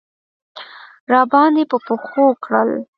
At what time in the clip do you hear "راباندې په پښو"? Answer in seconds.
1.11-2.25